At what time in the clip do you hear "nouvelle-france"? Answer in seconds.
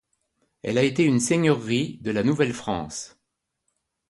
2.23-3.19